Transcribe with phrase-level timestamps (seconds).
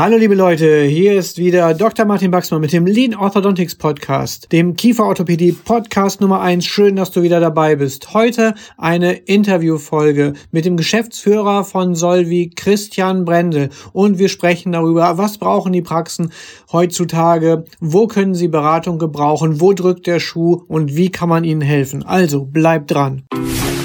[0.00, 2.06] Hallo liebe Leute, hier ist wieder Dr.
[2.06, 6.66] Martin Baxmann mit dem Lean Orthodontics Podcast, dem Kieferorthopädie Podcast Nummer eins.
[6.66, 8.14] Schön, dass du wieder dabei bist.
[8.14, 13.70] Heute eine Interviewfolge mit dem Geschäftsführer von Solvi, Christian Brendel.
[13.92, 16.30] Und wir sprechen darüber, was brauchen die Praxen
[16.70, 21.60] heutzutage, wo können sie Beratung gebrauchen, wo drückt der Schuh und wie kann man ihnen
[21.60, 22.04] helfen.
[22.04, 23.24] Also bleibt dran.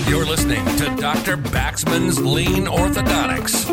[0.07, 1.37] You're listening to Dr.
[1.51, 3.72] Baxman's Lean Orthodontics.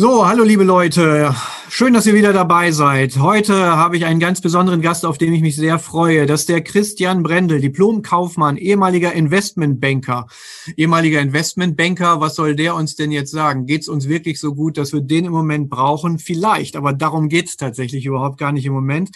[0.00, 1.34] So, hallo liebe Leute.
[1.68, 3.18] Schön, dass ihr wieder dabei seid.
[3.18, 6.24] Heute habe ich einen ganz besonderen Gast, auf den ich mich sehr freue.
[6.24, 10.28] Das ist der Christian Brendel, Diplomkaufmann, ehemaliger Investmentbanker.
[10.76, 13.66] Ehemaliger Investmentbanker, was soll der uns denn jetzt sagen?
[13.66, 16.20] Geht es uns wirklich so gut, dass wir den im Moment brauchen?
[16.20, 19.10] Vielleicht, aber darum geht es tatsächlich überhaupt gar nicht im Moment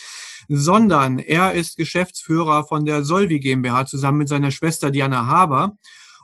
[0.49, 5.77] sondern er ist Geschäftsführer von der Solvi GmbH zusammen mit seiner Schwester Diana Haber.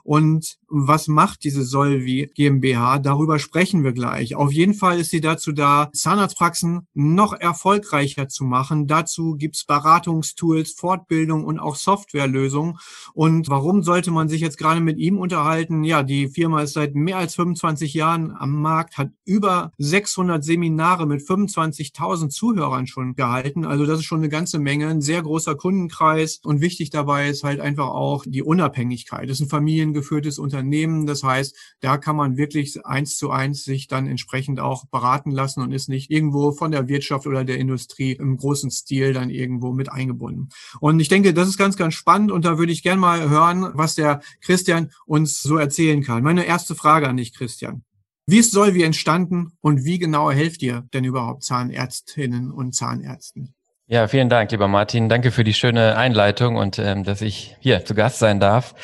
[0.03, 2.99] Und was macht diese Solvi GmbH?
[2.99, 4.35] Darüber sprechen wir gleich.
[4.35, 8.87] Auf jeden Fall ist sie dazu da, Zahnarztpraxen noch erfolgreicher zu machen.
[8.87, 12.77] Dazu gibt's Beratungstools, Fortbildung und auch Softwarelösungen.
[13.13, 15.83] Und warum sollte man sich jetzt gerade mit ihm unterhalten?
[15.83, 21.05] Ja, die Firma ist seit mehr als 25 Jahren am Markt, hat über 600 Seminare
[21.05, 23.65] mit 25.000 Zuhörern schon gehalten.
[23.65, 26.39] Also das ist schon eine ganze Menge, ein sehr großer Kundenkreis.
[26.43, 29.29] Und wichtig dabei ist halt einfach auch die Unabhängigkeit.
[29.29, 30.58] Das ist ein familiengeführtes Unternehmen.
[30.59, 31.05] Unternehmen.
[31.05, 35.61] Das heißt, da kann man wirklich eins zu eins sich dann entsprechend auch beraten lassen
[35.61, 39.71] und ist nicht irgendwo von der Wirtschaft oder der Industrie im großen Stil dann irgendwo
[39.71, 40.49] mit eingebunden.
[40.79, 43.71] Und ich denke, das ist ganz, ganz spannend und da würde ich gerne mal hören,
[43.73, 46.23] was der Christian uns so erzählen kann.
[46.23, 47.83] Meine erste Frage an dich, Christian.
[48.27, 53.55] Wie ist Solvi entstanden und wie genau helft ihr denn überhaupt Zahnärztinnen und Zahnärzten?
[53.91, 55.09] Ja, vielen Dank, lieber Martin.
[55.09, 58.75] Danke für die schöne Einleitung und ähm, dass ich hier zu Gast sein darf.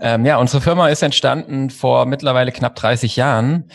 [0.00, 3.70] Ähm, ja, unsere Firma ist entstanden vor mittlerweile knapp 30 Jahren.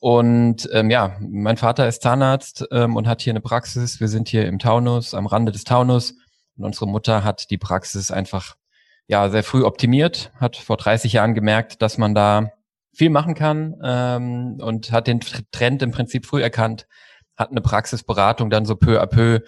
[0.00, 4.00] Und ähm, ja, mein Vater ist Zahnarzt ähm, und hat hier eine Praxis.
[4.00, 6.14] Wir sind hier im Taunus, am Rande des Taunus.
[6.56, 8.56] Und unsere Mutter hat die Praxis einfach
[9.08, 12.52] ja sehr früh optimiert, hat vor 30 Jahren gemerkt, dass man da
[12.94, 15.20] viel machen kann ähm, und hat den
[15.52, 16.86] Trend im Prinzip früh erkannt,
[17.36, 19.40] hat eine Praxisberatung dann so peu à peu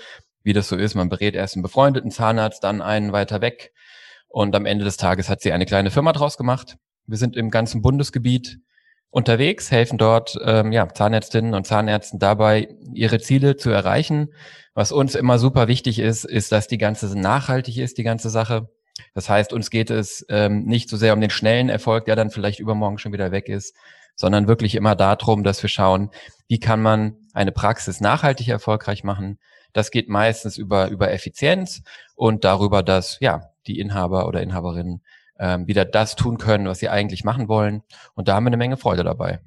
[0.43, 0.95] wie das so ist.
[0.95, 3.73] Man berät erst einen befreundeten Zahnarzt, dann einen weiter weg.
[4.29, 6.77] Und am Ende des Tages hat sie eine kleine Firma draus gemacht.
[7.07, 8.59] Wir sind im ganzen Bundesgebiet
[9.11, 14.29] unterwegs, helfen dort ähm, ja, Zahnärztinnen und Zahnärzten dabei, ihre Ziele zu erreichen.
[14.75, 18.69] Was uns immer super wichtig ist, ist, dass die ganze nachhaltig ist, die ganze Sache.
[19.15, 22.31] Das heißt, uns geht es ähm, nicht so sehr um den schnellen Erfolg, der dann
[22.31, 23.75] vielleicht übermorgen schon wieder weg ist,
[24.15, 26.11] sondern wirklich immer darum, dass wir schauen,
[26.49, 29.39] wie kann man eine Praxis nachhaltig erfolgreich machen,
[29.73, 31.83] das geht meistens über, über Effizienz
[32.15, 35.03] und darüber, dass ja die Inhaber oder Inhaberinnen
[35.39, 37.83] ähm, wieder das tun können, was sie eigentlich machen wollen.
[38.15, 39.41] Und da haben wir eine Menge Freude dabei.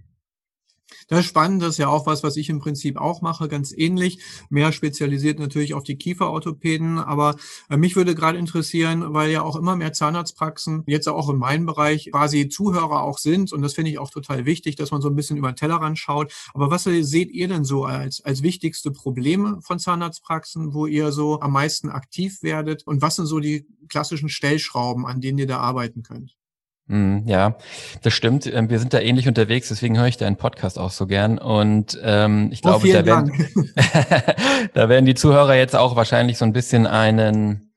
[1.08, 3.74] Das ist spannend, das ist ja auch was, was ich im Prinzip auch mache, ganz
[3.76, 4.20] ähnlich.
[4.50, 6.98] Mehr spezialisiert natürlich auf die Kieferorthopäden.
[7.00, 7.36] Aber
[7.70, 11.66] äh, mich würde gerade interessieren, weil ja auch immer mehr Zahnarztpraxen, jetzt auch in meinem
[11.66, 13.54] Bereich, quasi Zuhörer auch sind.
[13.54, 15.98] Und das finde ich auch total wichtig, dass man so ein bisschen über den Tellerrand
[15.98, 16.34] schaut.
[16.54, 21.40] Aber was seht ihr denn so als, als wichtigste Probleme von Zahnarztpraxen, wo ihr so
[21.42, 22.86] am meisten aktiv werdet?
[22.86, 26.36] Und was sind so die klassischen Stellschrauben, an denen ihr da arbeiten könnt?
[26.92, 27.56] Mm, ja,
[28.02, 28.46] das stimmt.
[28.46, 31.38] Ähm, wir sind da ähnlich unterwegs, deswegen höre ich deinen Podcast auch so gern.
[31.38, 33.32] Und ähm, ich oh, glaube, oh, da, werden,
[34.74, 37.72] da werden die Zuhörer jetzt auch wahrscheinlich so ein bisschen einen,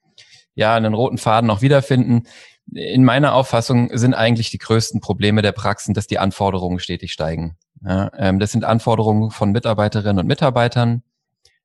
[0.56, 2.24] ja, einen roten Faden noch wiederfinden.
[2.72, 7.56] In meiner Auffassung sind eigentlich die größten Probleme der Praxen, dass die Anforderungen stetig steigen.
[7.86, 11.04] Ja, ähm, das sind Anforderungen von Mitarbeiterinnen und Mitarbeitern.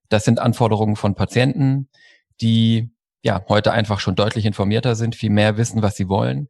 [0.09, 1.89] Das sind Anforderungen von Patienten,
[2.41, 2.91] die
[3.23, 6.47] ja heute einfach schon deutlich informierter sind, viel mehr wissen, was sie wollen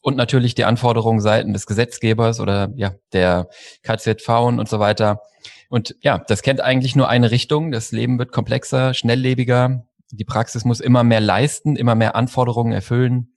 [0.00, 3.48] und natürlich die Anforderungen seiten des Gesetzgebers oder ja der
[3.82, 5.20] KZV und so weiter.
[5.68, 7.70] Und ja, das kennt eigentlich nur eine Richtung.
[7.70, 9.84] Das Leben wird komplexer, schnelllebiger.
[10.10, 13.32] Die Praxis muss immer mehr leisten, immer mehr Anforderungen erfüllen.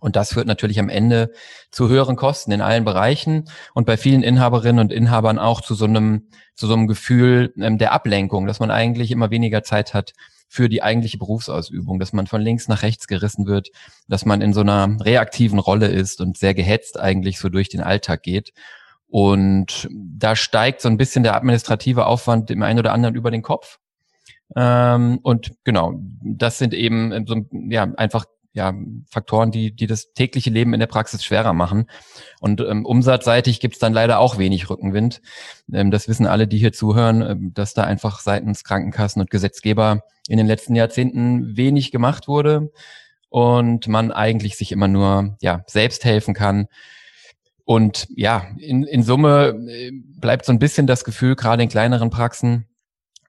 [0.00, 1.32] Und das führt natürlich am Ende
[1.70, 5.86] zu höheren Kosten in allen Bereichen und bei vielen Inhaberinnen und Inhabern auch zu so
[5.86, 10.12] einem, zu so einem Gefühl ähm, der Ablenkung, dass man eigentlich immer weniger Zeit hat,
[10.48, 13.68] für die eigentliche Berufsausübung, dass man von links nach rechts gerissen wird,
[14.08, 17.82] dass man in so einer reaktiven Rolle ist und sehr gehetzt eigentlich so durch den
[17.82, 18.52] Alltag geht.
[19.08, 23.42] Und da steigt so ein bisschen der administrative Aufwand dem einen oder anderen über den
[23.42, 23.78] Kopf.
[24.56, 28.74] Ähm, und genau, das sind eben so ja einfach ja,
[29.08, 31.88] Faktoren, die, die das tägliche Leben in der Praxis schwerer machen.
[32.40, 35.20] Und ähm, umsatzseitig gibt's dann leider auch wenig Rückenwind.
[35.72, 40.02] Ähm, das wissen alle, die hier zuhören, ähm, dass da einfach seitens Krankenkassen und Gesetzgeber
[40.28, 42.70] in den letzten Jahrzehnten wenig gemacht wurde
[43.28, 46.66] und man eigentlich sich immer nur ja, selbst helfen kann.
[47.64, 52.08] Und ja, in, in Summe äh, bleibt so ein bisschen das Gefühl, gerade in kleineren
[52.08, 52.66] Praxen,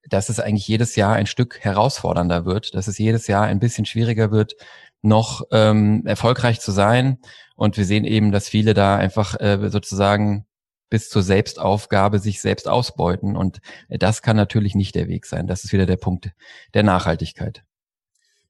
[0.10, 3.86] dass es eigentlich jedes Jahr ein Stück herausfordernder wird, dass es jedes Jahr ein bisschen
[3.86, 4.56] schwieriger wird,
[5.02, 7.20] noch ähm, erfolgreich zu sein.
[7.56, 10.46] Und wir sehen eben, dass viele da einfach äh, sozusagen
[10.90, 13.36] bis zur Selbstaufgabe sich selbst ausbeuten.
[13.36, 13.60] Und
[13.90, 15.48] das kann natürlich nicht der Weg sein.
[15.48, 16.32] Das ist wieder der Punkt
[16.74, 17.64] der Nachhaltigkeit.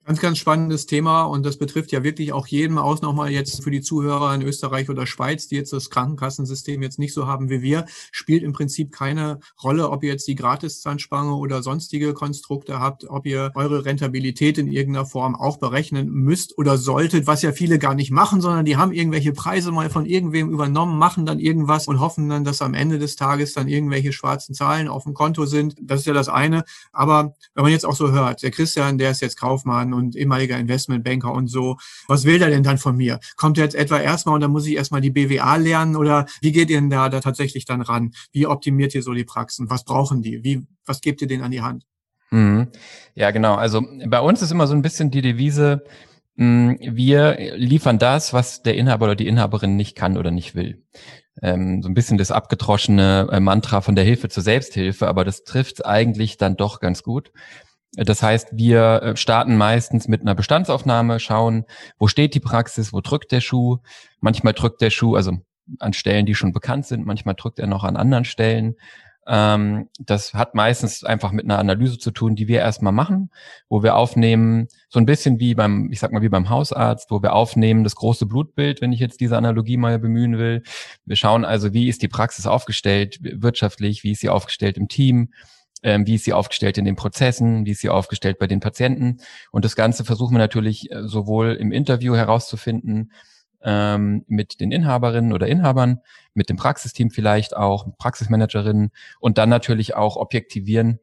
[0.09, 3.69] Ganz, ganz spannendes Thema und das betrifft ja wirklich auch jeden aus nochmal jetzt für
[3.69, 7.61] die Zuhörer in Österreich oder Schweiz, die jetzt das Krankenkassensystem jetzt nicht so haben wie
[7.61, 13.07] wir, spielt im Prinzip keine Rolle, ob ihr jetzt die Gratiszahnspange oder sonstige Konstrukte habt,
[13.07, 17.77] ob ihr eure Rentabilität in irgendeiner Form auch berechnen müsst oder solltet, was ja viele
[17.77, 21.88] gar nicht machen, sondern die haben irgendwelche Preise mal von irgendwem übernommen, machen dann irgendwas
[21.88, 25.45] und hoffen dann, dass am Ende des Tages dann irgendwelche schwarzen Zahlen auf dem Konto
[25.45, 25.75] sind.
[25.79, 26.63] Das ist ja das eine.
[26.91, 30.57] Aber wenn man jetzt auch so hört, der Christian, der ist jetzt Kaufmann und ehemaliger
[30.57, 31.78] Investmentbanker und so.
[32.07, 33.19] Was will der denn dann von mir?
[33.36, 36.51] Kommt er jetzt etwa erstmal und dann muss ich erstmal die BWA lernen oder wie
[36.51, 38.13] geht ihr denn da, da tatsächlich dann ran?
[38.31, 39.69] Wie optimiert ihr so die Praxen?
[39.69, 40.44] Was brauchen die?
[40.44, 41.86] Wie, was gebt ihr denen an die Hand?
[42.31, 42.69] Mhm.
[43.16, 43.56] Ja, genau.
[43.56, 45.84] Also bei uns ist immer so ein bisschen die Devise,
[46.40, 50.84] hm, wir liefern das, was der Inhaber oder die Inhaberin nicht kann oder nicht will.
[51.42, 55.44] Ähm, so ein bisschen das abgedroschene äh, Mantra von der Hilfe zur Selbsthilfe, aber das
[55.44, 57.31] trifft eigentlich dann doch ganz gut.
[57.94, 61.65] Das heißt, wir äh, starten meistens mit einer Bestandsaufnahme, schauen,
[61.97, 63.77] wo steht die Praxis, wo drückt der Schuh.
[64.19, 65.38] Manchmal drückt der Schuh, also
[65.80, 68.75] an Stellen, die schon bekannt sind, manchmal drückt er noch an anderen Stellen.
[69.27, 73.30] Ähm, das hat meistens einfach mit einer Analyse zu tun, die wir erstmal machen,
[73.69, 77.21] wo wir aufnehmen, so ein bisschen wie beim, ich sag mal, wie beim Hausarzt, wo
[77.21, 80.63] wir aufnehmen das große Blutbild, wenn ich jetzt diese Analogie mal bemühen will.
[81.06, 85.30] Wir schauen also, wie ist die Praxis aufgestellt, wirtschaftlich, wie ist sie aufgestellt im Team,
[85.84, 89.18] ähm, wie ist sie aufgestellt in den Prozessen, wie ist sie aufgestellt bei den Patienten.
[89.52, 93.12] Und das Ganze versuchen wir natürlich äh, sowohl im Interview herauszufinden,
[93.62, 96.00] ähm, mit den Inhaberinnen oder Inhabern,
[96.34, 101.00] mit dem Praxisteam vielleicht auch, Praxismanagerinnen und dann natürlich auch objektivieren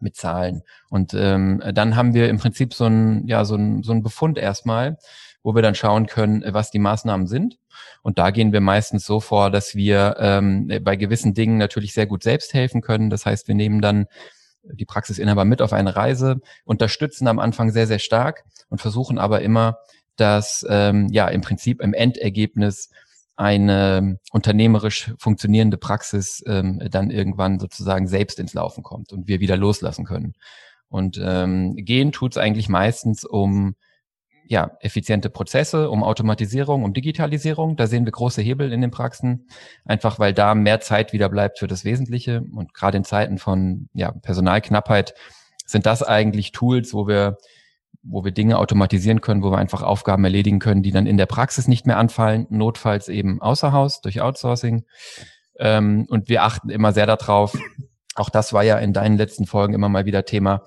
[0.00, 0.62] mit Zahlen.
[0.90, 4.38] Und ähm, dann haben wir im Prinzip so ein, ja, so ein, so ein Befund
[4.38, 4.98] erstmal,
[5.44, 7.58] wo wir dann schauen können, was die Maßnahmen sind.
[8.02, 12.06] Und da gehen wir meistens so vor, dass wir ähm, bei gewissen Dingen natürlich sehr
[12.06, 13.10] gut selbst helfen können.
[13.10, 14.06] Das heißt, wir nehmen dann
[14.64, 19.42] die Praxisinhaber mit auf eine Reise, unterstützen am Anfang sehr, sehr stark und versuchen aber
[19.42, 19.78] immer,
[20.16, 22.90] dass ähm, ja im Prinzip im Endergebnis
[23.36, 29.56] eine unternehmerisch funktionierende Praxis ähm, dann irgendwann sozusagen selbst ins Laufen kommt und wir wieder
[29.58, 30.34] loslassen können.
[30.88, 33.74] Und ähm, gehen tut es eigentlich meistens um
[34.46, 37.76] ja, effiziente Prozesse, um Automatisierung, um Digitalisierung.
[37.76, 39.46] Da sehen wir große Hebel in den Praxen,
[39.84, 42.42] einfach weil da mehr Zeit wieder bleibt für das Wesentliche.
[42.54, 45.14] Und gerade in Zeiten von ja, Personalknappheit
[45.66, 47.38] sind das eigentlich Tools, wo wir,
[48.02, 51.26] wo wir Dinge automatisieren können, wo wir einfach Aufgaben erledigen können, die dann in der
[51.26, 54.84] Praxis nicht mehr anfallen, notfalls eben außer Haus durch Outsourcing.
[55.58, 57.56] Ähm, und wir achten immer sehr darauf,
[58.14, 60.64] auch das war ja in deinen letzten Folgen immer mal wieder Thema,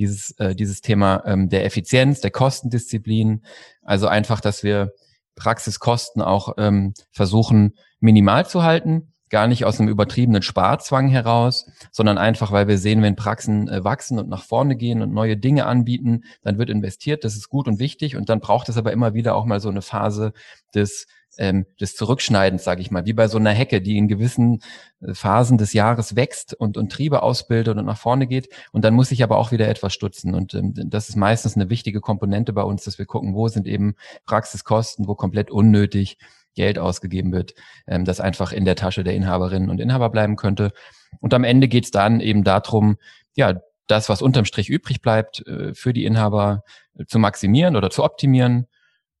[0.00, 3.44] dieses, äh, dieses Thema ähm, der Effizienz, der Kostendisziplin.
[3.82, 4.92] Also einfach, dass wir
[5.36, 9.12] Praxiskosten auch ähm, versuchen, minimal zu halten.
[9.28, 13.84] Gar nicht aus einem übertriebenen Sparzwang heraus, sondern einfach, weil wir sehen, wenn Praxen äh,
[13.84, 17.68] wachsen und nach vorne gehen und neue Dinge anbieten, dann wird investiert, das ist gut
[17.68, 18.16] und wichtig.
[18.16, 20.32] Und dann braucht es aber immer wieder auch mal so eine Phase
[20.74, 21.06] des
[21.38, 24.62] ähm, des Zurückschneidens, sage ich mal, wie bei so einer Hecke, die in gewissen
[25.00, 28.48] äh, Phasen des Jahres wächst und, und Triebe ausbildet und nach vorne geht.
[28.72, 30.34] Und dann muss ich aber auch wieder etwas stutzen.
[30.34, 33.66] Und ähm, das ist meistens eine wichtige Komponente bei uns, dass wir gucken, wo sind
[33.66, 33.94] eben
[34.26, 36.18] Praxiskosten, wo komplett unnötig
[36.54, 37.54] Geld ausgegeben wird,
[37.86, 40.72] ähm, das einfach in der Tasche der Inhaberinnen und Inhaber bleiben könnte.
[41.20, 42.96] Und am Ende geht es dann eben darum,
[43.34, 46.64] ja, das, was unterm Strich übrig bleibt, äh, für die Inhaber
[46.98, 48.66] äh, zu maximieren oder zu optimieren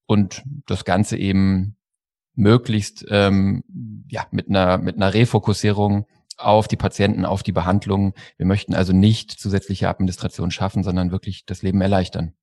[0.06, 1.76] und das Ganze eben
[2.34, 3.64] möglichst ähm,
[4.08, 6.06] ja, mit, einer, mit einer Refokussierung
[6.36, 8.14] auf die Patienten, auf die Behandlung.
[8.36, 12.34] Wir möchten also nicht zusätzliche Administration schaffen, sondern wirklich das Leben erleichtern.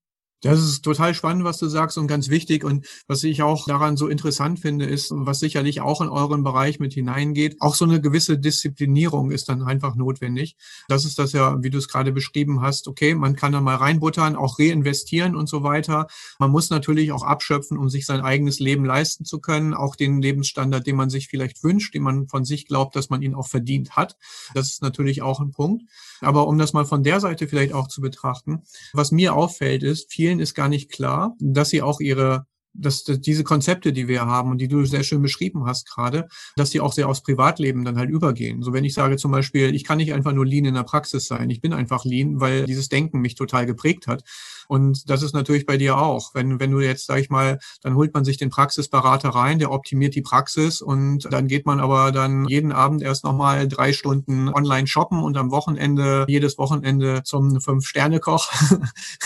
[0.42, 2.62] Das ist total spannend, was du sagst und ganz wichtig.
[2.62, 6.78] Und was ich auch daran so interessant finde, ist, was sicherlich auch in euren Bereich
[6.78, 10.56] mit hineingeht, auch so eine gewisse Disziplinierung ist dann einfach notwendig.
[10.86, 12.86] Das ist das ja, wie du es gerade beschrieben hast.
[12.86, 16.06] Okay, man kann da mal reinbuttern, auch reinvestieren und so weiter.
[16.38, 20.22] Man muss natürlich auch abschöpfen, um sich sein eigenes Leben leisten zu können, auch den
[20.22, 23.48] Lebensstandard, den man sich vielleicht wünscht, den man von sich glaubt, dass man ihn auch
[23.48, 24.16] verdient hat.
[24.54, 25.82] Das ist natürlich auch ein Punkt.
[26.20, 30.10] Aber um das mal von der Seite vielleicht auch zu betrachten, was mir auffällt, ist,
[30.28, 32.44] vielen ist gar nicht klar, dass sie auch ihre
[32.74, 36.28] dass, dass diese Konzepte, die wir haben und die du sehr schön beschrieben hast gerade,
[36.54, 38.62] dass die auch sehr aufs Privatleben dann halt übergehen.
[38.62, 41.26] So wenn ich sage zum Beispiel, ich kann nicht einfach nur Lean in der Praxis
[41.26, 44.22] sein, ich bin einfach Lean, weil dieses Denken mich total geprägt hat.
[44.68, 46.34] Und das ist natürlich bei dir auch.
[46.34, 49.72] Wenn, wenn du jetzt, sag ich mal, dann holt man sich den Praxisberater rein, der
[49.72, 54.48] optimiert die Praxis und dann geht man aber dann jeden Abend erst nochmal drei Stunden
[54.48, 58.52] online shoppen und am Wochenende, jedes Wochenende zum Fünf-Sterne-Koch.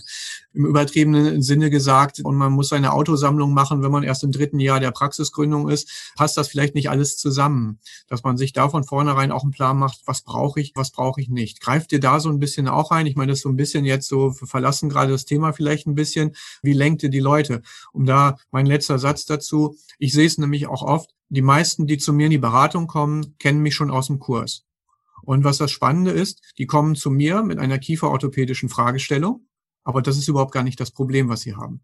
[0.54, 4.60] im übertriebenen Sinne gesagt und man muss seine Autosammlung machen, wenn man erst im dritten
[4.60, 7.80] Jahr der Praxisgründung ist, passt das vielleicht nicht alles zusammen.
[8.08, 11.22] Dass man sich da von vornherein auch einen Plan macht, was brauche ich, was brauche
[11.22, 11.62] ich nicht.
[11.62, 13.08] Greift dir da so ein bisschen auch ein?
[13.08, 15.96] Ich meine, das ist so ein bisschen jetzt so, verlassen gerade das Thema vielleicht ein
[15.96, 16.36] bisschen.
[16.62, 17.62] Wie lenkt ihr die Leute?
[17.94, 19.76] Um da mein letzter Satz dazu.
[20.00, 23.38] Ich sehe es nämlich auch oft, die meisten, die zu mir in die Beratung kommen,
[23.38, 24.66] kennen mich schon aus dem Kurs.
[25.24, 29.46] Und was das Spannende ist, die kommen zu mir mit einer kieferorthopädischen Fragestellung
[29.84, 31.82] aber das ist überhaupt gar nicht das Problem, was sie haben.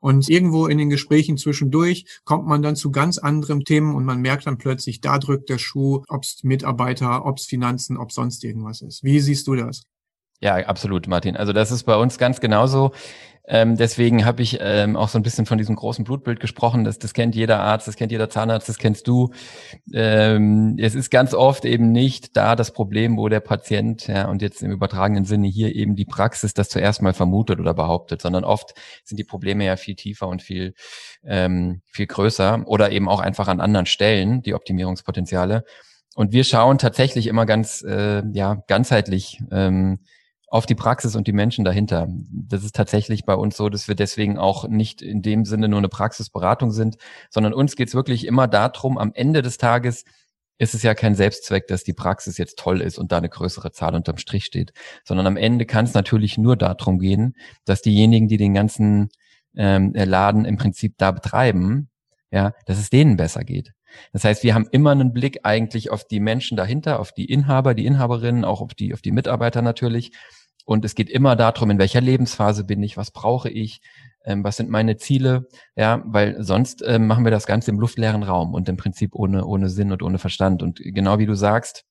[0.00, 4.20] Und irgendwo in den Gesprächen zwischendurch kommt man dann zu ganz anderen Themen und man
[4.20, 9.04] merkt dann plötzlich, da drückt der Schuh, ob's Mitarbeiter, ob's Finanzen, ob sonst irgendwas ist.
[9.04, 9.84] Wie siehst du das?
[10.40, 11.36] Ja, absolut, Martin.
[11.36, 12.92] Also das ist bei uns ganz genauso.
[13.46, 16.84] Ähm, deswegen habe ich ähm, auch so ein bisschen von diesem großen Blutbild gesprochen.
[16.84, 19.30] Das, das kennt jeder Arzt, das kennt jeder Zahnarzt, das kennst du.
[19.92, 24.40] Ähm, es ist ganz oft eben nicht da das Problem, wo der Patient, ja, und
[24.40, 28.44] jetzt im übertragenen Sinne hier eben die Praxis das zuerst mal vermutet oder behauptet, sondern
[28.44, 28.72] oft
[29.04, 30.74] sind die Probleme ja viel tiefer und viel,
[31.24, 35.64] ähm, viel größer oder eben auch einfach an anderen Stellen, die Optimierungspotenziale.
[36.14, 39.98] Und wir schauen tatsächlich immer ganz, äh, ja, ganzheitlich ähm,
[40.50, 42.08] auf die Praxis und die Menschen dahinter.
[42.48, 45.78] Das ist tatsächlich bei uns so, dass wir deswegen auch nicht in dem Sinne nur
[45.78, 46.96] eine Praxisberatung sind,
[47.30, 50.04] sondern uns geht's wirklich immer darum, am Ende des Tages
[50.58, 53.70] ist es ja kein Selbstzweck, dass die Praxis jetzt toll ist und da eine größere
[53.70, 54.72] Zahl unterm Strich steht,
[55.04, 59.08] sondern am Ende kann es natürlich nur darum gehen, dass diejenigen, die den ganzen
[59.56, 61.90] ähm, Laden im Prinzip da betreiben,
[62.32, 63.72] ja, dass es denen besser geht.
[64.12, 67.74] Das heißt, wir haben immer einen Blick eigentlich auf die Menschen dahinter, auf die Inhaber,
[67.74, 70.12] die Inhaberinnen, auch auf die, auf die Mitarbeiter natürlich
[70.64, 73.80] und es geht immer darum, in welcher Lebensphase bin ich, was brauche ich,
[74.24, 78.22] ähm, was sind meine Ziele, ja, weil sonst ähm, machen wir das Ganze im luftleeren
[78.22, 80.62] Raum und im Prinzip ohne, ohne Sinn und ohne Verstand.
[80.62, 81.84] Und genau wie du sagst,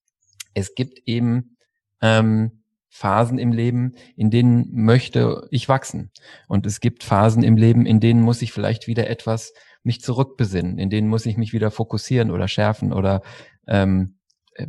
[0.54, 1.58] es gibt eben
[2.02, 6.12] ähm, Phasen im Leben, in denen möchte ich wachsen.
[6.48, 10.78] Und es gibt Phasen im Leben, in denen muss ich vielleicht wieder etwas mich zurückbesinnen,
[10.78, 13.22] in denen muss ich mich wieder fokussieren oder schärfen oder
[13.68, 14.18] ähm,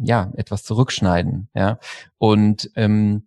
[0.00, 1.48] ja, etwas zurückschneiden.
[1.54, 1.78] Ja.
[2.18, 3.26] Und ähm,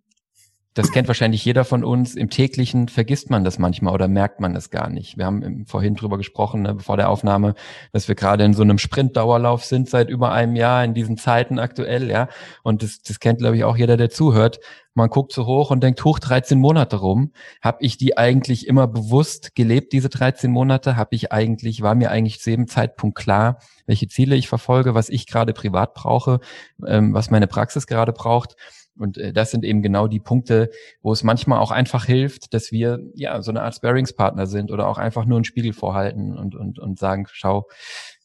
[0.74, 2.16] das kennt wahrscheinlich jeder von uns.
[2.16, 5.16] Im täglichen vergisst man das manchmal oder merkt man es gar nicht.
[5.16, 7.54] Wir haben vorhin drüber gesprochen, ne, vor der Aufnahme,
[7.92, 11.60] dass wir gerade in so einem Sprintdauerlauf sind seit über einem Jahr in diesen Zeiten
[11.60, 12.28] aktuell, ja.
[12.64, 14.58] Und das, das kennt, glaube ich, auch jeder, der zuhört.
[14.94, 17.32] Man guckt so hoch und denkt, hoch 13 Monate rum.
[17.62, 20.96] Habe ich die eigentlich immer bewusst gelebt, diese 13 Monate?
[20.96, 25.08] Habe ich eigentlich, war mir eigentlich zu jedem Zeitpunkt klar, welche Ziele ich verfolge, was
[25.08, 26.40] ich gerade privat brauche,
[26.84, 28.56] ähm, was meine Praxis gerade braucht?
[28.98, 30.70] Und äh, das sind eben genau die Punkte,
[31.02, 34.88] wo es manchmal auch einfach hilft, dass wir ja so eine Art Sparingspartner sind oder
[34.88, 37.66] auch einfach nur einen Spiegel vorhalten und, und, und sagen, schau,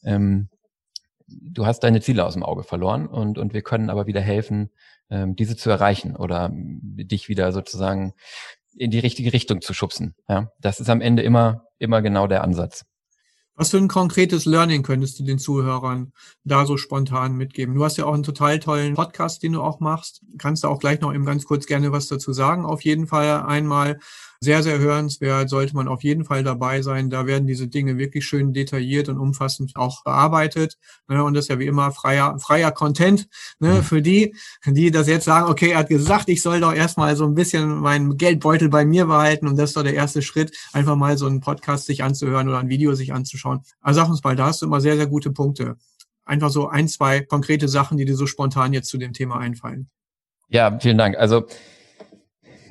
[0.04, 0.48] ähm,
[1.26, 4.70] du hast deine Ziele aus dem Auge verloren und, und wir können aber wieder helfen,
[5.10, 8.14] ähm, diese zu erreichen oder dich wieder sozusagen
[8.76, 10.14] in die richtige Richtung zu schubsen.
[10.28, 12.84] Ja, das ist am Ende immer, immer genau der Ansatz.
[13.60, 16.14] Was für ein konkretes Learning könntest du den Zuhörern
[16.44, 17.74] da so spontan mitgeben?
[17.74, 20.22] Du hast ja auch einen total tollen Podcast, den du auch machst.
[20.38, 22.64] Kannst du auch gleich noch eben ganz kurz gerne was dazu sagen?
[22.64, 24.00] Auf jeden Fall einmal
[24.42, 27.10] sehr, sehr hörenswert, sollte man auf jeden Fall dabei sein.
[27.10, 30.78] Da werden diese Dinge wirklich schön detailliert und umfassend auch bearbeitet.
[31.08, 31.22] Ne?
[31.22, 33.28] Und das ist ja wie immer freier, freier Content
[33.58, 33.74] ne?
[33.74, 33.82] Mhm.
[33.82, 37.26] für die, die das jetzt sagen, okay, er hat gesagt, ich soll doch erstmal so
[37.26, 40.96] ein bisschen meinen Geldbeutel bei mir behalten und das ist doch der erste Schritt, einfach
[40.96, 43.60] mal so einen Podcast sich anzuhören oder ein Video sich anzuschauen.
[43.82, 45.76] Also sag uns mal, da hast du immer sehr, sehr gute Punkte.
[46.24, 49.90] Einfach so ein, zwei konkrete Sachen, die dir so spontan jetzt zu dem Thema einfallen.
[50.48, 51.16] Ja, vielen Dank.
[51.18, 51.46] Also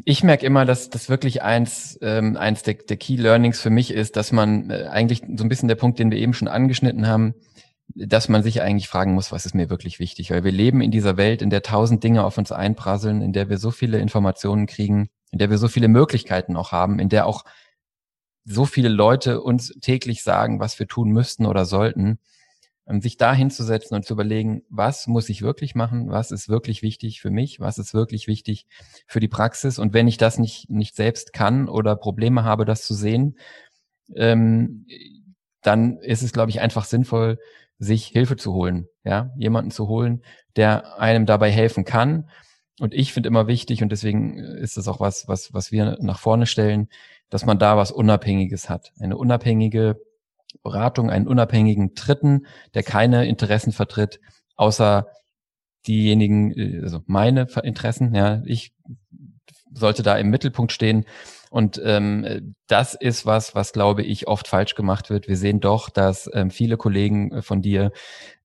[0.05, 3.91] ich merke immer, dass das wirklich eins, ähm, eins der, der Key Learnings für mich
[3.91, 7.07] ist, dass man äh, eigentlich so ein bisschen der Punkt, den wir eben schon angeschnitten
[7.07, 7.35] haben,
[7.95, 10.31] dass man sich eigentlich fragen muss, was ist mir wirklich wichtig?
[10.31, 13.49] Weil wir leben in dieser Welt, in der tausend Dinge auf uns einprasseln, in der
[13.49, 17.25] wir so viele Informationen kriegen, in der wir so viele Möglichkeiten auch haben, in der
[17.25, 17.45] auch
[18.45, 22.19] so viele Leute uns täglich sagen, was wir tun müssten oder sollten,
[23.01, 27.21] sich da hinzusetzen und zu überlegen, was muss ich wirklich machen, was ist wirklich wichtig
[27.21, 28.65] für mich, was ist wirklich wichtig
[29.05, 29.77] für die Praxis.
[29.77, 33.37] Und wenn ich das nicht, nicht selbst kann oder Probleme habe, das zu sehen,
[34.15, 34.87] ähm,
[35.61, 37.37] dann ist es, glaube ich, einfach sinnvoll,
[37.77, 40.23] sich Hilfe zu holen, ja, jemanden zu holen,
[40.55, 42.29] der einem dabei helfen kann.
[42.79, 46.19] Und ich finde immer wichtig, und deswegen ist das auch was, was, was wir nach
[46.19, 46.89] vorne stellen,
[47.29, 48.93] dass man da was Unabhängiges hat.
[48.99, 50.01] Eine unabhängige
[50.63, 54.19] Beratung, einen unabhängigen Dritten, der keine Interessen vertritt,
[54.55, 55.07] außer
[55.87, 58.73] diejenigen, äh, also meine Interessen, ja, ich
[59.73, 61.05] sollte da im Mittelpunkt stehen.
[61.49, 65.27] Und ähm, das ist was, was glaube ich oft falsch gemacht wird.
[65.27, 67.91] Wir sehen doch, dass ähm, viele Kollegen äh, von dir,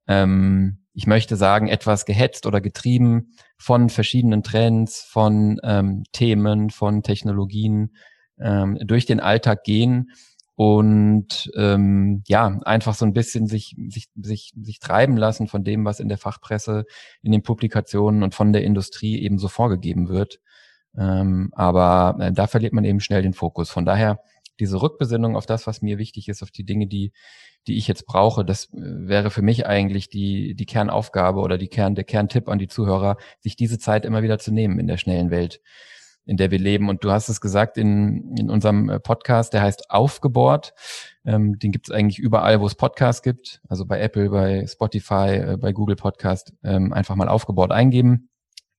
[0.06, 7.02] ähm, ich möchte sagen, etwas gehetzt oder getrieben von verschiedenen Trends, von ähm, Themen, von
[7.02, 7.94] Technologien
[8.38, 10.10] ähm, durch den Alltag gehen
[10.56, 15.84] und ähm, ja, einfach so ein bisschen sich, sich, sich, sich treiben lassen von dem,
[15.84, 16.84] was in der Fachpresse,
[17.22, 20.40] in den Publikationen und von der Industrie eben so vorgegeben wird.
[20.96, 23.70] Ähm, aber äh, da verliert man eben schnell den Fokus.
[23.70, 24.20] Von daher
[24.60, 27.12] diese Rückbesinnung auf das, was mir wichtig ist, auf die Dinge, die,
[27.66, 31.68] die ich jetzt brauche, das äh, wäre für mich eigentlich die, die Kernaufgabe oder die
[31.68, 34.98] Kern, der Kerntipp an die Zuhörer, sich diese Zeit immer wieder zu nehmen in der
[34.98, 35.60] schnellen Welt
[36.26, 36.88] in der wir leben.
[36.88, 40.74] Und du hast es gesagt in, in unserem äh, Podcast, der heißt Aufgebohrt.
[41.24, 43.60] Ähm, den gibt es eigentlich überall, wo es Podcasts gibt.
[43.68, 46.52] Also bei Apple, bei Spotify, äh, bei Google Podcast.
[46.62, 48.30] Ähm, einfach mal Aufgebohrt eingeben.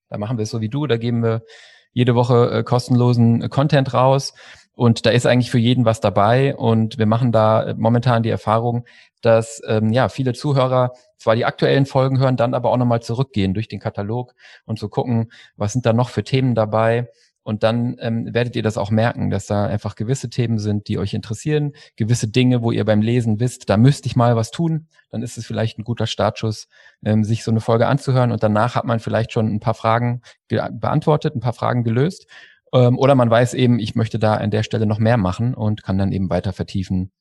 [0.10, 0.88] Da machen wir es so wie du.
[0.88, 1.44] Da geben wir
[1.92, 4.34] jede Woche äh, kostenlosen äh, Content raus.
[4.74, 6.56] Und da ist eigentlich für jeden was dabei.
[6.56, 8.86] Und wir machen da äh, momentan die Erfahrung,
[9.22, 13.54] dass ähm, ja viele Zuhörer zwar die aktuellen Folgen hören, dann aber auch nochmal zurückgehen
[13.54, 14.34] durch den Katalog
[14.66, 17.10] und zu so gucken, was sind da noch für Themen dabei
[17.46, 20.98] und dann ähm, werdet ihr das auch merken, dass da einfach gewisse Themen sind, die
[20.98, 24.88] euch interessieren, gewisse Dinge, wo ihr beim Lesen wisst, da müsste ich mal was tun.
[25.12, 26.68] Dann ist es vielleicht ein guter Startschuss,
[27.06, 28.32] ähm, sich so eine Folge anzuhören.
[28.32, 32.26] Und danach hat man vielleicht schon ein paar Fragen beantwortet, ein paar Fragen gelöst.
[32.74, 35.84] Ähm, oder man weiß eben, ich möchte da an der Stelle noch mehr machen und
[35.84, 37.12] kann dann eben weiter vertiefen,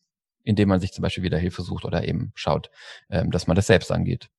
[0.42, 2.70] indem man sich zum Beispiel wieder Hilfe sucht oder eben schaut,
[3.10, 4.30] ähm, dass man das selbst angeht.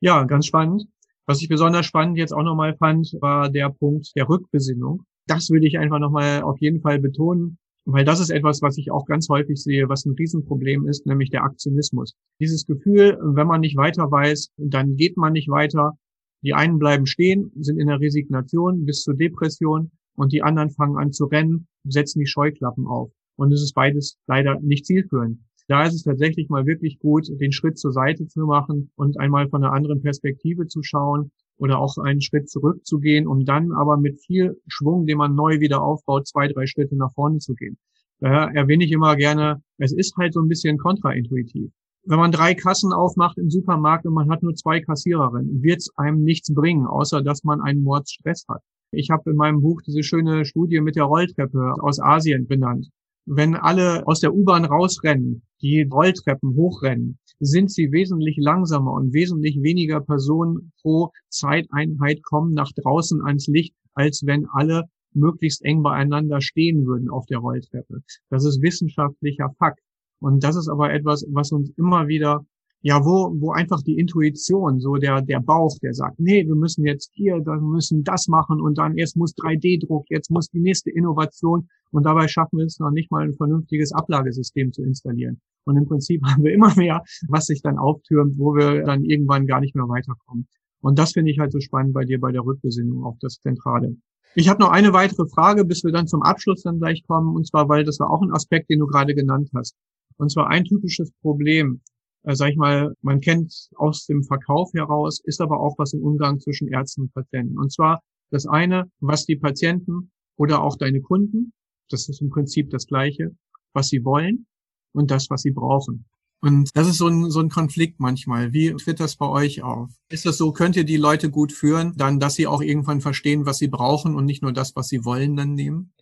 [0.00, 0.88] Ja, ganz spannend.
[1.24, 5.66] Was ich besonders spannend jetzt auch nochmal fand, war der Punkt der Rückbesinnung das würde
[5.66, 9.28] ich einfach nochmal auf jeden Fall betonen, weil das ist etwas, was ich auch ganz
[9.28, 12.14] häufig sehe, was ein Riesenproblem ist, nämlich der Aktionismus.
[12.40, 15.98] Dieses Gefühl, wenn man nicht weiter weiß, dann geht man nicht weiter.
[16.44, 20.96] Die einen bleiben stehen, sind in der Resignation bis zur Depression und die anderen fangen
[20.96, 23.10] an zu rennen, setzen die Scheuklappen auf.
[23.36, 25.40] Und es ist beides leider nicht zielführend.
[25.68, 29.48] Da ist es tatsächlich mal wirklich gut, den Schritt zur Seite zu machen und einmal
[29.48, 31.30] von einer anderen Perspektive zu schauen
[31.62, 35.80] oder auch einen Schritt zurückzugehen, um dann aber mit viel Schwung, den man neu wieder
[35.80, 37.78] aufbaut, zwei, drei Schritte nach vorne zu gehen.
[38.18, 41.70] Daher erwähne ich immer gerne, es ist halt so ein bisschen kontraintuitiv.
[42.04, 45.90] Wenn man drei Kassen aufmacht im Supermarkt und man hat nur zwei Kassiererinnen, wird es
[45.96, 48.62] einem nichts bringen, außer dass man einen Mordsstress hat.
[48.90, 52.88] Ich habe in meinem Buch diese schöne Studie mit der Rolltreppe aus Asien benannt.
[53.24, 59.62] Wenn alle aus der U-Bahn rausrennen, die Rolltreppen hochrennen, sind sie wesentlich langsamer und wesentlich
[59.62, 66.40] weniger Personen pro Zeiteinheit kommen nach draußen ans Licht, als wenn alle möglichst eng beieinander
[66.40, 68.02] stehen würden auf der Rolltreppe.
[68.30, 69.80] Das ist wissenschaftlicher Fakt.
[70.20, 72.46] Und das ist aber etwas, was uns immer wieder
[72.84, 76.84] ja, wo, wo einfach die Intuition, so der, der Bauch, der sagt, nee, wir müssen
[76.84, 80.90] jetzt hier, wir müssen das machen und dann erst muss 3D-Druck, jetzt muss die nächste
[80.90, 85.40] Innovation und dabei schaffen wir es noch nicht mal ein vernünftiges Ablagesystem zu installieren.
[85.64, 89.46] Und im Prinzip haben wir immer mehr, was sich dann auftürmt, wo wir dann irgendwann
[89.46, 90.48] gar nicht mehr weiterkommen.
[90.80, 93.96] Und das finde ich halt so spannend bei dir bei der Rückbesinnung auf das Zentrale.
[94.34, 97.46] Ich habe noch eine weitere Frage, bis wir dann zum Abschluss dann gleich kommen, und
[97.46, 99.76] zwar, weil das war auch ein Aspekt, den du gerade genannt hast.
[100.16, 101.80] Und zwar ein typisches Problem,
[102.24, 106.02] äh, sag ich mal, man kennt aus dem Verkauf heraus, ist aber auch was im
[106.02, 107.58] Umgang zwischen Ärzten und Patienten.
[107.58, 111.52] Und zwar das eine, was die Patienten oder auch deine Kunden,
[111.90, 113.34] das ist im Prinzip das Gleiche,
[113.72, 114.46] was sie wollen
[114.92, 116.06] und das, was sie brauchen.
[116.40, 118.52] Und das ist so ein, so ein Konflikt manchmal.
[118.52, 119.90] Wie tritt das bei euch auf?
[120.08, 123.46] Ist das so, könnt ihr die Leute gut führen, dann, dass sie auch irgendwann verstehen,
[123.46, 125.92] was sie brauchen und nicht nur das, was sie wollen, dann nehmen?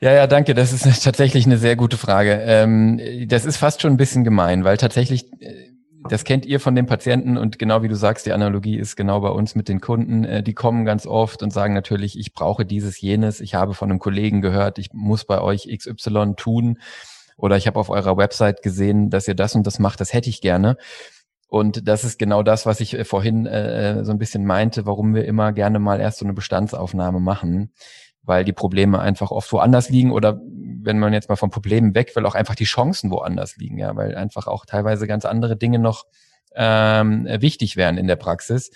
[0.00, 0.54] Ja, ja, danke.
[0.54, 2.40] Das ist tatsächlich eine sehr gute Frage.
[2.44, 5.72] Ähm, das ist fast schon ein bisschen gemein, weil tatsächlich, äh,
[6.08, 9.20] das kennt ihr von den Patienten und genau wie du sagst, die Analogie ist genau
[9.20, 10.24] bei uns mit den Kunden.
[10.24, 13.40] Äh, die kommen ganz oft und sagen natürlich, ich brauche dieses, jenes.
[13.40, 16.78] Ich habe von einem Kollegen gehört, ich muss bei euch XY tun.
[17.36, 20.00] Oder ich habe auf eurer Website gesehen, dass ihr das und das macht.
[20.00, 20.76] Das hätte ich gerne.
[21.48, 25.14] Und das ist genau das, was ich äh, vorhin äh, so ein bisschen meinte, warum
[25.14, 27.72] wir immer gerne mal erst so eine Bestandsaufnahme machen
[28.28, 30.40] weil die Probleme einfach oft woanders liegen oder
[30.80, 33.96] wenn man jetzt mal von Problemen weg will, auch einfach die Chancen woanders liegen, ja,
[33.96, 36.04] weil einfach auch teilweise ganz andere Dinge noch
[36.54, 38.70] ähm, wichtig wären in der Praxis.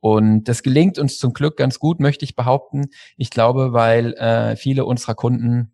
[0.00, 2.86] Und das gelingt uns zum Glück ganz gut, möchte ich behaupten.
[3.16, 5.72] Ich glaube, weil äh, viele unserer Kunden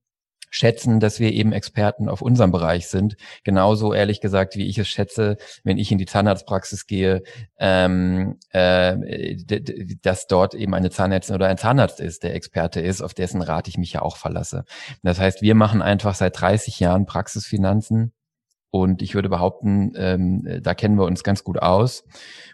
[0.54, 3.16] schätzen, dass wir eben Experten auf unserem Bereich sind.
[3.42, 7.24] Genauso ehrlich gesagt, wie ich es schätze, wenn ich in die Zahnarztpraxis gehe,
[7.58, 9.36] ähm, äh,
[10.02, 13.66] dass dort eben eine Zahnärztin oder ein Zahnarzt ist, der Experte ist, auf dessen Rat
[13.66, 14.64] ich mich ja auch verlasse.
[15.02, 18.12] Das heißt, wir machen einfach seit 30 Jahren Praxisfinanzen
[18.70, 22.04] und ich würde behaupten, ähm, da kennen wir uns ganz gut aus.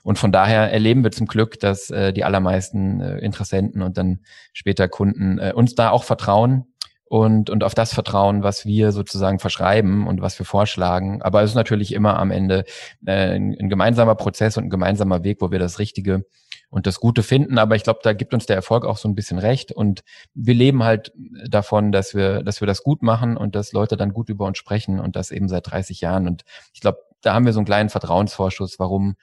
[0.02, 4.20] Und von daher erleben wir zum Glück, dass äh, die allermeisten äh, Interessenten und dann
[4.54, 6.69] später Kunden äh, uns da auch vertrauen
[7.10, 11.22] und, und auf das vertrauen, was wir sozusagen verschreiben und was wir vorschlagen.
[11.22, 12.62] Aber es ist natürlich immer am Ende
[13.04, 16.24] äh, ein, ein gemeinsamer Prozess und ein gemeinsamer Weg, wo wir das Richtige
[16.68, 17.58] und das Gute finden.
[17.58, 19.72] Aber ich glaube, da gibt uns der Erfolg auch so ein bisschen recht.
[19.72, 20.02] Und
[20.34, 21.12] wir leben halt
[21.48, 24.58] davon, dass wir, dass wir das gut machen und dass Leute dann gut über uns
[24.58, 26.28] sprechen und das eben seit 30 Jahren.
[26.28, 29.16] Und ich glaube, da haben wir so einen kleinen Vertrauensvorschuss, warum,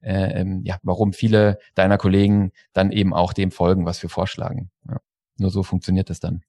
[0.00, 4.70] äh, ähm, ja, warum viele deiner Kollegen dann eben auch dem folgen, was wir vorschlagen.
[4.88, 4.98] Ja.
[5.38, 6.44] Nur so funktioniert es dann.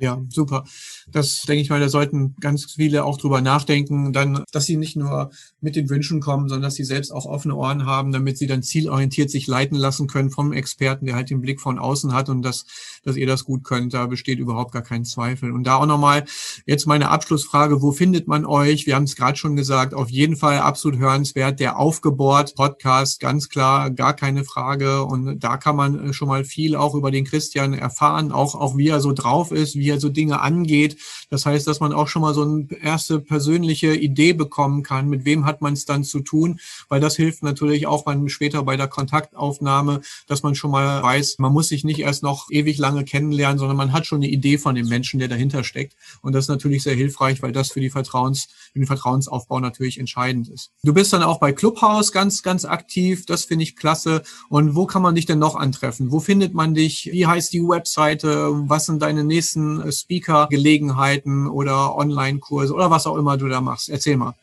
[0.00, 0.64] Ja, super.
[1.06, 4.96] Das denke ich mal, da sollten ganz viele auch drüber nachdenken, dann, dass sie nicht
[4.96, 5.30] nur
[5.60, 8.64] mit den Wünschen kommen, sondern dass sie selbst auch offene Ohren haben, damit sie dann
[8.64, 12.42] zielorientiert sich leiten lassen können vom Experten, der halt den Blick von außen hat und
[12.42, 12.64] dass,
[13.04, 13.94] dass ihr das gut könnt.
[13.94, 15.52] Da besteht überhaupt gar kein Zweifel.
[15.52, 16.24] Und da auch nochmal
[16.66, 17.80] jetzt meine Abschlussfrage.
[17.80, 18.86] Wo findet man euch?
[18.86, 19.94] Wir haben es gerade schon gesagt.
[19.94, 21.60] Auf jeden Fall absolut hörenswert.
[21.60, 25.04] Der Aufgebohrt Podcast, ganz klar, gar keine Frage.
[25.04, 28.88] Und da kann man schon mal viel auch über den Christian erfahren, auch, auch wie
[28.88, 30.96] er so drauf ist, wie er so Dinge angeht.
[31.30, 35.24] Das heißt, dass man auch schon mal so eine erste persönliche Idee bekommen kann, mit
[35.24, 38.76] wem hat man es dann zu tun, weil das hilft natürlich auch dann später bei
[38.76, 43.04] der Kontaktaufnahme, dass man schon mal weiß, man muss sich nicht erst noch ewig lange
[43.04, 45.94] kennenlernen, sondern man hat schon eine Idee von dem Menschen, der dahinter steckt.
[46.22, 49.98] Und das ist natürlich sehr hilfreich, weil das für die Vertrauens, für den Vertrauensaufbau natürlich
[49.98, 50.70] entscheidend ist.
[50.82, 53.26] Du bist dann auch bei Clubhouse ganz, ganz aktiv.
[53.26, 54.22] Das finde ich klasse.
[54.48, 56.10] Und wo kann man dich denn noch antreffen?
[56.10, 57.10] Wo findet man dich?
[57.12, 58.50] Wie heißt die Webseite?
[58.68, 63.88] Was sind deine nächsten Speaker-Gelegenheiten oder Online-Kurse oder was auch immer du da machst.
[63.88, 64.34] Erzähl mal.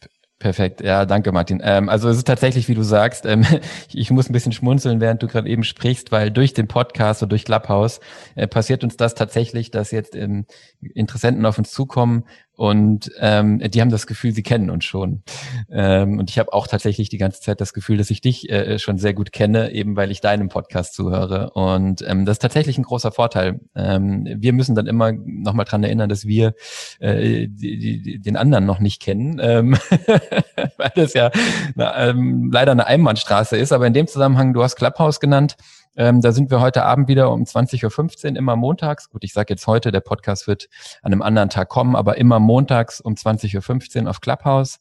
[0.41, 1.62] Perfekt, ja, danke Martin.
[1.63, 3.46] Ähm, also es ist tatsächlich, wie du sagst, ähm,
[3.94, 7.30] ich muss ein bisschen schmunzeln, während du gerade eben sprichst, weil durch den Podcast und
[7.30, 8.00] durch Clubhouse
[8.34, 10.48] äh, passiert uns das tatsächlich, dass jetzt ähm,
[10.82, 12.24] Interessenten auf uns zukommen
[12.62, 15.24] und ähm, die haben das Gefühl, sie kennen uns schon.
[15.71, 18.78] Ähm, und ich habe auch tatsächlich die ganze Zeit das Gefühl, dass ich dich äh,
[18.78, 21.50] schon sehr gut kenne, eben weil ich deinem Podcast zuhöre.
[21.56, 23.62] Und ähm, das ist tatsächlich ein großer Vorteil.
[23.74, 26.54] Ähm, wir müssen dann immer nochmal dran erinnern, dass wir
[27.00, 29.76] äh, die, die, den anderen noch nicht kennen, ähm,
[30.78, 31.32] weil das ja
[31.74, 33.71] na, ähm, leider eine Einbahnstraße ist.
[33.71, 35.56] Aber in dem Zusammenhang, du hast Clubhouse genannt.
[35.95, 39.10] Ähm, da sind wir heute Abend wieder um 20.15 Uhr, immer montags.
[39.10, 40.69] Gut, ich sage jetzt heute, der Podcast wird
[41.01, 44.80] an einem anderen Tag kommen, aber immer montags um 20.15 Uhr auf Clubhouse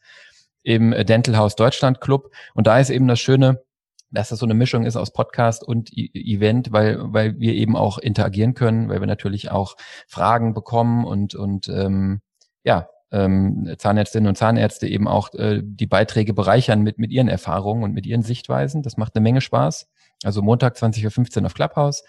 [0.62, 2.30] im Dental House Deutschland Club.
[2.54, 3.62] Und da ist eben das Schöne,
[4.10, 7.76] dass das so eine Mischung ist aus Podcast und I Event, weil, weil wir eben
[7.76, 12.20] auch interagieren können, weil wir natürlich auch Fragen bekommen und, und ähm,
[12.64, 17.82] ja, ähm, Zahnärztinnen und Zahnärzte eben auch äh, die Beiträge bereichern mit, mit ihren Erfahrungen
[17.82, 18.82] und mit ihren Sichtweisen.
[18.82, 19.88] Das macht eine Menge Spaß.
[20.22, 22.04] Also Montag 20.15 Uhr auf Clubhouse.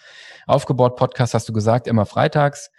[0.46, 2.70] Aufgebaut Podcast hast du gesagt, immer freitags.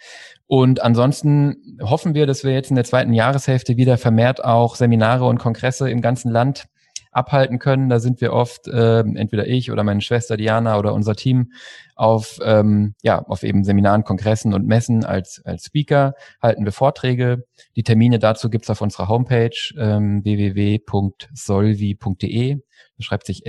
[0.46, 5.24] Und ansonsten hoffen wir, dass wir jetzt in der zweiten Jahreshälfte wieder vermehrt auch Seminare
[5.24, 6.66] und Kongresse im ganzen Land
[7.12, 7.88] abhalten können.
[7.88, 11.52] Da sind wir oft, äh, entweder ich oder meine Schwester Diana oder unser Team
[11.94, 17.44] auf, ähm, ja, auf eben Seminaren, Kongressen und Messen als, als Speaker, halten wir Vorträge.
[17.76, 22.56] Die Termine dazu gibt's auf unserer Homepage ähm, www.solvi.de.
[22.96, 23.46] Das schreibt sich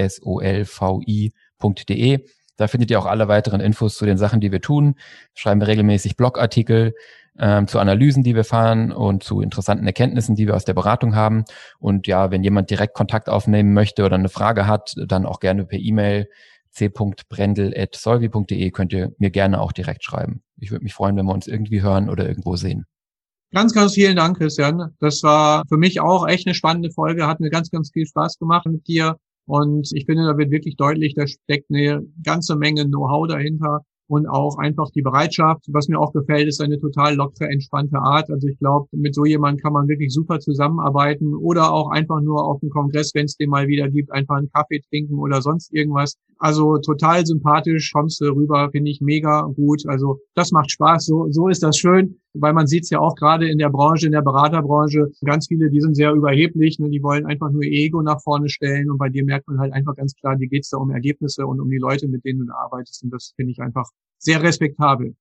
[1.64, 2.26] S-O-L-V-I.de.
[2.58, 4.96] Da findet ihr auch alle weiteren Infos zu den Sachen, die wir tun.
[5.34, 6.94] Schreiben wir regelmäßig Blogartikel,
[7.40, 11.16] ähm, zu Analysen, die wir fahren und zu interessanten Erkenntnissen, die wir aus der Beratung
[11.16, 11.46] haben.
[11.80, 15.66] Und ja, wenn jemand direkt Kontakt aufnehmen möchte oder eine Frage hat, dann auch gerne
[15.66, 16.30] per E-Mail
[16.70, 20.44] c.brendel.solvi.de könnt ihr mir gerne auch direkt schreiben.
[20.60, 22.86] Ich würde mich freuen, wenn wir uns irgendwie hören oder irgendwo sehen.
[23.52, 24.96] Ganz, ganz vielen Dank, Christian.
[25.00, 27.28] Das war für mich auch echt eine spannende Folge.
[27.28, 29.18] Hat mir ganz, ganz viel Spaß gemacht mit dir.
[29.46, 34.28] Und ich finde, da wird wirklich deutlich, da steckt eine ganze Menge Know-how dahinter und
[34.28, 35.66] auch einfach die Bereitschaft.
[35.70, 38.30] Was mir auch gefällt, ist eine total lockere, entspannte Art.
[38.30, 42.46] Also ich glaube, mit so jemandem kann man wirklich super zusammenarbeiten oder auch einfach nur
[42.46, 45.74] auf dem Kongress, wenn es den mal wieder gibt, einfach einen Kaffee trinken oder sonst
[45.74, 46.18] irgendwas.
[46.38, 49.84] Also total sympathisch, kommst du rüber, finde ich mega gut.
[49.88, 53.16] Also das macht Spaß, so, so ist das schön, weil man sieht es ja auch
[53.16, 56.90] gerade in der Branche, in der Beraterbranche, ganz viele, die sind sehr überheblich, ne?
[56.90, 59.96] die wollen einfach nur Ego nach vorne stellen und bei dir merkt man halt einfach
[59.96, 63.04] ganz klar, dir geht's da um Ergebnisse und um die Leute, mit denen du arbeitest
[63.04, 65.16] und das finde ich einfach sehr respektabel.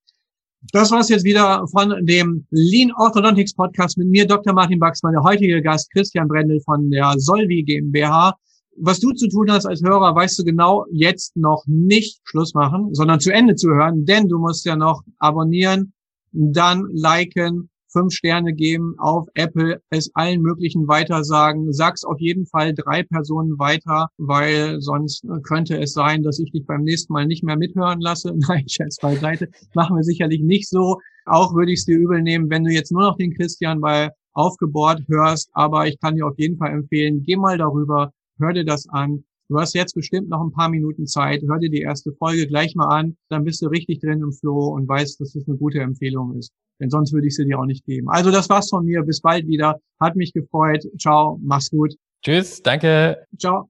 [0.71, 4.55] Das war's jetzt wieder von dem Lean Orthodontics Podcast mit mir, Dr.
[4.55, 8.37] Martin Baxmann, der heutige Gast Christian Brendel von der Solvi GmbH.
[8.77, 12.95] Was du zu tun hast als Hörer, weißt du genau, jetzt noch nicht Schluss machen,
[12.95, 15.93] sondern zu Ende zu hören, denn du musst ja noch abonnieren,
[16.33, 21.73] dann liken, fünf Sterne geben auf Apple, es allen möglichen weitersagen.
[21.73, 26.67] Sag's auf jeden Fall drei Personen weiter, weil sonst könnte es sein, dass ich dich
[26.67, 28.33] beim nächsten Mal nicht mehr mithören lasse.
[28.49, 29.49] Nein, Scherz beiseite.
[29.75, 30.99] Machen wir sicherlich nicht so.
[31.27, 34.11] Auch würde ich es dir übel nehmen, wenn du jetzt nur noch den Christian bei
[34.33, 35.51] Aufgebohrt hörst.
[35.53, 39.25] Aber ich kann dir auf jeden Fall empfehlen, geh mal darüber, hör dir das an.
[39.49, 41.43] Du hast jetzt bestimmt noch ein paar Minuten Zeit.
[41.47, 43.17] Hör dir die erste Folge gleich mal an.
[43.29, 46.37] Dann bist du richtig drin im Flow und weißt, dass es das eine gute Empfehlung
[46.37, 46.53] ist.
[46.81, 48.09] Denn sonst würde ich sie dir auch nicht geben.
[48.09, 49.03] Also das war's von mir.
[49.03, 49.79] Bis bald wieder.
[50.01, 50.85] Hat mich gefreut.
[50.99, 51.39] Ciao.
[51.43, 51.95] Mach's gut.
[52.25, 52.63] Tschüss.
[52.63, 53.19] Danke.
[53.39, 53.69] Ciao.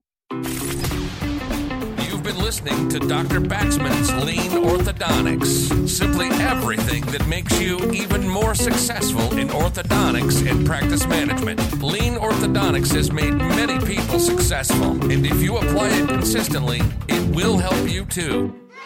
[2.23, 3.41] You've been listening to Dr.
[3.41, 5.89] Baxman's Lean Orthodontics.
[5.89, 11.59] Simply everything that makes you even more successful in orthodontics and practice management.
[11.83, 17.57] Lean Orthodontics has made many people successful, and if you apply it consistently, it will
[17.57, 18.62] help you too.